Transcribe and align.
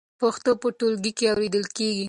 پښتو 0.21 0.51
په 0.61 0.67
ټولګي 0.77 1.11
کې 1.17 1.25
اورېدل 1.31 1.63
کېږي. 1.75 1.99